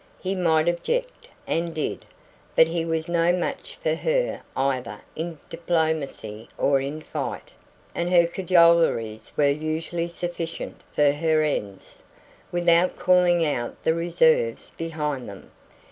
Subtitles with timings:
[0.19, 2.05] He might object, and did;
[2.55, 7.51] but he was no match for her either in diplomacy or in fight,
[7.93, 12.01] and her cajoleries were usually sufficient for her ends,
[12.51, 15.51] without calling out the reserves behind them.